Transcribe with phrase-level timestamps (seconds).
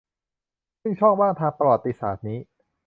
[0.81, 2.39] ซึ่งช่องว่างทางประวัติศาสตร์นี้